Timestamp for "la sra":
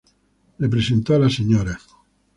1.19-1.77